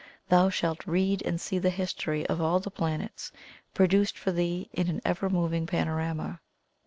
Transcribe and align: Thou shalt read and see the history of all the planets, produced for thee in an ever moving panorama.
Thou 0.29 0.49
shalt 0.49 0.87
read 0.87 1.21
and 1.27 1.39
see 1.39 1.59
the 1.59 1.69
history 1.69 2.25
of 2.25 2.41
all 2.41 2.59
the 2.59 2.71
planets, 2.71 3.31
produced 3.75 4.17
for 4.17 4.31
thee 4.31 4.67
in 4.73 4.89
an 4.89 4.99
ever 5.05 5.29
moving 5.29 5.67
panorama. 5.67 6.41